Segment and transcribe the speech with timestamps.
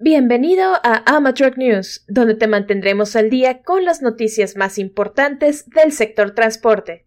[0.00, 5.90] Bienvenido a Amateur News, donde te mantendremos al día con las noticias más importantes del
[5.90, 7.04] sector transporte.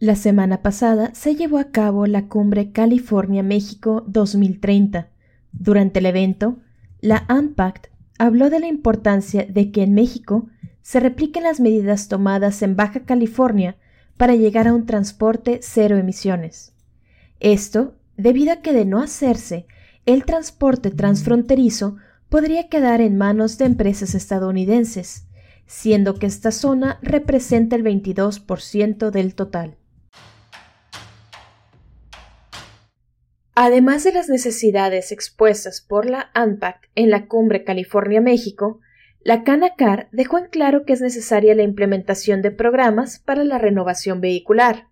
[0.00, 5.08] La semana pasada se llevó a cabo la cumbre California-México 2030.
[5.52, 6.58] Durante el evento,
[7.00, 7.86] la ANPACT
[8.18, 10.48] habló de la importancia de que en México
[10.88, 13.76] se repliquen las medidas tomadas en Baja California
[14.16, 16.72] para llegar a un transporte cero emisiones.
[17.40, 19.66] Esto debido a que de no hacerse,
[20.06, 21.96] el transporte transfronterizo
[22.30, 25.26] podría quedar en manos de empresas estadounidenses,
[25.66, 29.76] siendo que esta zona representa el 22% del total.
[33.54, 38.80] Además de las necesidades expuestas por la ANPAC en la cumbre California-México,
[39.20, 44.20] la Canacar dejó en claro que es necesaria la implementación de programas para la renovación
[44.20, 44.88] vehicular.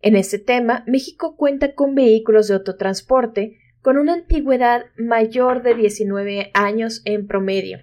[0.00, 6.50] En este tema, México cuenta con vehículos de autotransporte con una antigüedad mayor de 19
[6.54, 7.80] años en promedio.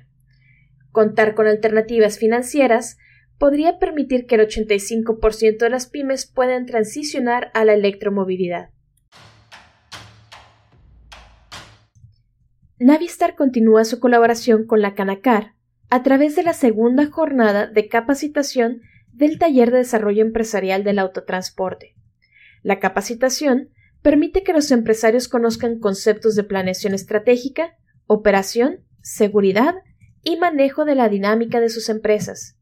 [0.92, 2.98] Contar con alternativas financieras
[3.38, 8.70] podría permitir que el 85% de las pymes puedan transicionar a la electromovilidad.
[12.80, 15.56] Navistar continúa su colaboración con la Canacar
[15.89, 21.95] a través de la segunda jornada de capacitación del Taller de Desarrollo Empresarial del Autotransporte.
[22.64, 23.69] La capacitación
[24.02, 27.76] permite que los empresarios conozcan conceptos de planeación estratégica,
[28.08, 29.76] operación, seguridad
[30.23, 32.58] y manejo de la dinámica de sus empresas.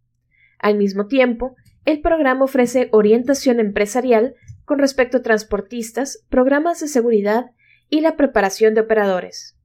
[0.59, 1.55] Al mismo tiempo,
[1.85, 7.47] el programa ofrece orientación empresarial con respecto a transportistas, programas de seguridad
[7.89, 9.57] y la preparación de operadores.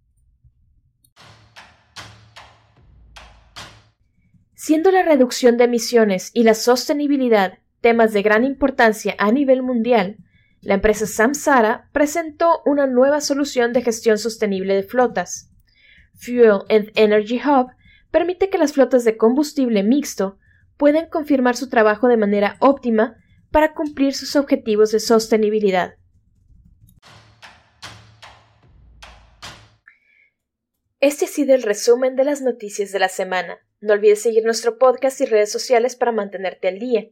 [4.69, 10.19] Siendo la reducción de emisiones y la sostenibilidad temas de gran importancia a nivel mundial,
[10.61, 15.51] la empresa Samsara presentó una nueva solución de gestión sostenible de flotas.
[16.17, 17.69] Fuel and Energy Hub
[18.11, 20.37] permite que las flotas de combustible mixto
[20.77, 23.17] puedan confirmar su trabajo de manera óptima
[23.51, 25.95] para cumplir sus objetivos de sostenibilidad.
[31.01, 33.61] Este ha sido el resumen de las noticias de la semana.
[33.81, 37.09] No olvides seguir nuestro podcast y redes sociales para mantenerte al día.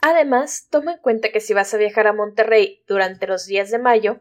[0.00, 3.78] Además, toma en cuenta que si vas a viajar a Monterrey durante los días de
[3.78, 4.20] mayo,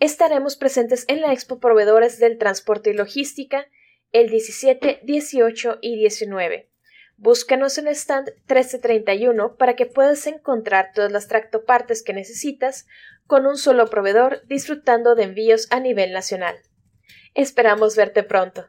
[0.00, 3.68] estaremos presentes en la Expo Proveedores del Transporte y Logística
[4.10, 6.70] el 17, 18 y 19.
[7.16, 12.86] Búscanos en el stand 1331 para que puedas encontrar todas las tractopartes que necesitas
[13.26, 16.56] con un solo proveedor disfrutando de envíos a nivel nacional.
[17.34, 18.68] Esperamos verte pronto.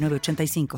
[0.09, 0.67] 85